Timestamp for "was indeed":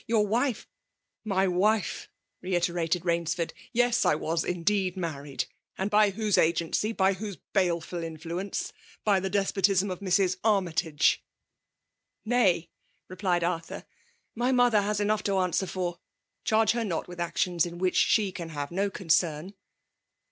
4.15-4.97